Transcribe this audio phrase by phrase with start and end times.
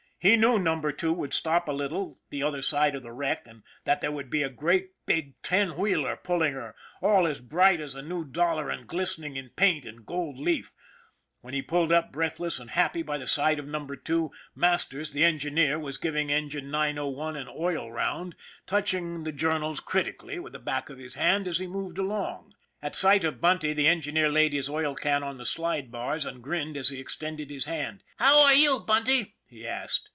[0.23, 3.63] He knew Number Two would stop a little the other side of the wreck, and
[3.85, 7.95] that there would be a great big ten wheeler pulling her, all as bright as
[7.95, 10.73] a new dollar and glistening in paint and gold leaf.
[11.39, 15.23] When he pulled up breathless and happy by the side of Number Two, Masters, the
[15.23, 18.35] engineer, was giving Engine 901 an oil round,
[18.67, 21.47] touch THE LITTLE SUPER 37 ing the journals critically with the back of his hand
[21.47, 22.53] as he moved along.
[22.79, 26.43] At sight of Bunty, the engineer laid his oil can on the slide bars and
[26.43, 30.09] grinned as he extended his hand." How are you, Bunty?" he asked.